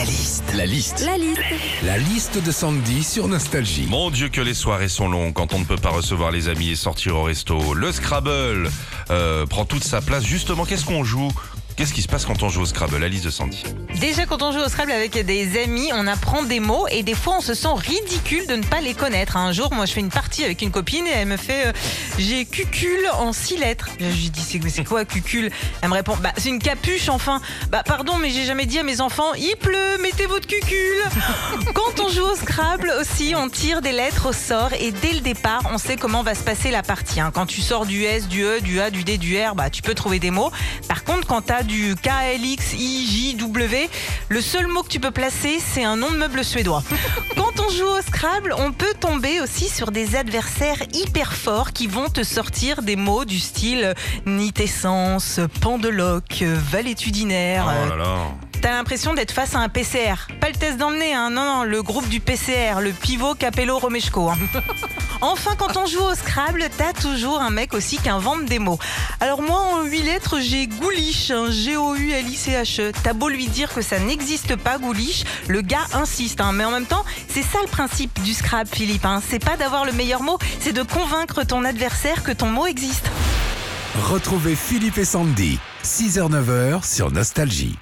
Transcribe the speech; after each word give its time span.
La 0.00 0.06
liste. 0.06 0.54
La 0.54 0.64
liste. 0.64 1.00
La 1.04 1.18
liste. 1.18 1.42
La 1.82 1.98
liste 1.98 2.42
de 2.42 2.50
Sandy 2.50 3.04
sur 3.04 3.28
Nostalgie. 3.28 3.86
Mon 3.86 4.10
Dieu 4.10 4.30
que 4.30 4.40
les 4.40 4.54
soirées 4.54 4.88
sont 4.88 5.10
longues 5.10 5.34
quand 5.34 5.52
on 5.52 5.58
ne 5.58 5.66
peut 5.66 5.76
pas 5.76 5.90
recevoir 5.90 6.30
les 6.30 6.48
amis 6.48 6.70
et 6.70 6.74
sortir 6.74 7.16
au 7.16 7.24
resto. 7.24 7.74
Le 7.74 7.92
Scrabble 7.92 8.70
euh, 9.10 9.44
prend 9.44 9.66
toute 9.66 9.84
sa 9.84 10.00
place. 10.00 10.24
Justement, 10.24 10.64
qu'est-ce 10.64 10.86
qu'on 10.86 11.04
joue 11.04 11.30
Qu'est-ce 11.80 11.94
qui 11.94 12.02
se 12.02 12.08
passe 12.08 12.26
quand 12.26 12.42
on 12.42 12.50
joue 12.50 12.60
au 12.60 12.66
Scrabble 12.66 12.98
La 12.98 13.08
liste 13.08 13.24
de 13.24 13.30
Sandy. 13.30 13.62
Déjà, 13.98 14.26
quand 14.26 14.42
on 14.42 14.52
joue 14.52 14.58
au 14.58 14.68
Scrabble 14.68 14.92
avec 14.92 15.12
des 15.24 15.62
amis, 15.62 15.90
on 15.94 16.06
apprend 16.06 16.42
des 16.42 16.60
mots 16.60 16.86
et 16.90 17.02
des 17.02 17.14
fois, 17.14 17.36
on 17.38 17.40
se 17.40 17.54
sent 17.54 17.72
ridicule 17.74 18.46
de 18.46 18.56
ne 18.56 18.62
pas 18.62 18.82
les 18.82 18.92
connaître. 18.92 19.38
Un 19.38 19.52
jour, 19.52 19.72
moi, 19.72 19.86
je 19.86 19.92
fais 19.92 20.00
une 20.00 20.10
partie 20.10 20.44
avec 20.44 20.60
une 20.60 20.70
copine 20.72 21.06
et 21.06 21.10
elle 21.10 21.28
me 21.28 21.38
fait 21.38 21.68
euh, 21.68 21.72
J'ai 22.18 22.44
cucule 22.44 23.08
en 23.18 23.32
six 23.32 23.56
lettres. 23.56 23.88
Je 23.98 24.04
lui 24.04 24.28
dis 24.28 24.42
C'est 24.42 24.60
c'est 24.68 24.84
quoi 24.84 25.06
cucule 25.06 25.50
Elle 25.80 25.88
me 25.88 25.94
répond 25.94 26.18
Bah, 26.22 26.34
c'est 26.36 26.50
une 26.50 26.58
capuche, 26.58 27.08
enfin. 27.08 27.40
Bah, 27.70 27.82
pardon, 27.82 28.18
mais 28.18 28.28
j'ai 28.28 28.44
jamais 28.44 28.66
dit 28.66 28.78
à 28.78 28.82
mes 28.82 29.00
enfants 29.00 29.32
Il 29.38 29.56
pleut, 29.56 29.96
mettez 30.02 30.26
votre 30.26 30.46
cucule. 30.46 31.02
Quand 31.72 31.98
on 32.04 32.10
joue 32.10 32.26
au 32.30 32.36
Scrabble 32.36 32.92
aussi, 33.00 33.32
on 33.34 33.48
tire 33.48 33.80
des 33.80 33.92
lettres 33.92 34.28
au 34.28 34.32
sort 34.34 34.74
et 34.78 34.92
dès 34.92 35.14
le 35.14 35.20
départ, 35.20 35.62
on 35.72 35.78
sait 35.78 35.96
comment 35.96 36.22
va 36.22 36.34
se 36.34 36.44
passer 36.44 36.70
la 36.70 36.82
partie. 36.82 37.20
hein. 37.20 37.30
Quand 37.32 37.46
tu 37.46 37.62
sors 37.62 37.86
du 37.86 38.04
S, 38.04 38.28
du 38.28 38.44
E, 38.44 38.60
du 38.60 38.82
A, 38.82 38.90
du 38.90 39.02
D, 39.02 39.16
du 39.16 39.38
R, 39.40 39.54
bah, 39.54 39.70
tu 39.70 39.80
peux 39.80 39.94
trouver 39.94 40.18
des 40.18 40.30
mots. 40.30 40.50
Par 41.04 41.16
contre, 41.16 41.26
quand 41.26 41.42
tu 41.42 41.52
as 41.52 41.62
du 41.62 41.94
K, 41.96 42.08
L, 42.34 42.44
X, 42.44 42.74
I, 42.74 43.06
J, 43.06 43.34
W, 43.34 43.88
le 44.28 44.40
seul 44.40 44.66
mot 44.66 44.82
que 44.82 44.88
tu 44.88 45.00
peux 45.00 45.10
placer, 45.10 45.58
c'est 45.58 45.82
un 45.82 45.96
nom 45.96 46.10
de 46.10 46.16
meuble 46.18 46.44
suédois. 46.44 46.82
Quand 47.36 47.58
on 47.58 47.70
joue 47.70 47.86
au 47.86 48.02
Scrabble, 48.02 48.54
on 48.58 48.72
peut 48.72 48.92
tomber 48.98 49.40
aussi 49.40 49.68
sur 49.68 49.92
des 49.92 50.14
adversaires 50.14 50.82
hyper 50.92 51.32
forts 51.32 51.72
qui 51.72 51.86
vont 51.86 52.08
te 52.08 52.22
sortir 52.22 52.82
des 52.82 52.96
mots 52.96 53.24
du 53.24 53.38
style 53.38 53.94
nitessence, 54.26 55.40
pendeloque, 55.60 56.42
valétudinaire. 56.42 57.64
Oh 57.66 57.88
là 57.88 57.96
là. 57.96 58.49
T'as 58.62 58.72
l'impression 58.72 59.14
d'être 59.14 59.32
face 59.32 59.54
à 59.54 59.58
un 59.60 59.70
PCR. 59.70 60.14
Pas 60.38 60.48
le 60.48 60.54
test 60.54 60.76
dans 60.76 60.90
le 60.90 60.98
nez, 60.98 61.14
hein. 61.14 61.30
non, 61.30 61.44
non, 61.44 61.62
le 61.64 61.82
groupe 61.82 62.08
du 62.08 62.20
PCR, 62.20 62.80
le 62.80 62.92
pivot 62.92 63.34
Capello 63.34 63.78
Romeshko. 63.78 64.28
hein. 64.30 64.38
Enfin, 65.22 65.50
quand 65.58 65.76
on 65.76 65.84
joue 65.86 66.00
au 66.00 66.14
Scrabble, 66.14 66.64
t'as 66.78 66.94
toujours 66.94 67.40
un 67.42 67.50
mec 67.50 67.74
aussi 67.74 67.98
qui 67.98 68.08
invente 68.08 68.46
des 68.46 68.58
mots. 68.58 68.78
Alors 69.20 69.42
moi, 69.42 69.58
en 69.58 69.82
8 69.82 70.02
lettres, 70.02 70.36
j'ai 70.40 70.66
Gouliche, 70.66 71.30
hein, 71.30 71.50
G-O-U-L-I-C-H-E. 71.50 72.92
T'as 73.02 73.12
beau 73.12 73.28
lui 73.28 73.46
dire 73.48 73.72
que 73.72 73.82
ça 73.82 73.98
n'existe 73.98 74.56
pas, 74.56 74.78
Gouliche, 74.78 75.24
le 75.46 75.60
gars 75.60 75.84
insiste. 75.92 76.40
hein. 76.40 76.52
Mais 76.52 76.64
en 76.64 76.70
même 76.70 76.86
temps, 76.86 77.04
c'est 77.28 77.42
ça 77.42 77.58
le 77.62 77.68
principe 77.68 78.22
du 78.22 78.32
Scrabble, 78.32 78.70
Philippe. 78.72 79.04
hein. 79.04 79.20
C'est 79.28 79.42
pas 79.44 79.56
d'avoir 79.58 79.84
le 79.84 79.92
meilleur 79.92 80.22
mot, 80.22 80.38
c'est 80.60 80.72
de 80.72 80.82
convaincre 80.82 81.44
ton 81.44 81.64
adversaire 81.66 82.22
que 82.22 82.32
ton 82.32 82.46
mot 82.46 82.66
existe. 82.66 83.10
Retrouvez 84.10 84.56
Philippe 84.56 84.96
et 84.98 85.04
Sandy, 85.04 85.58
6h-9h 85.84 86.82
sur 86.90 87.10
Nostalgie. 87.10 87.76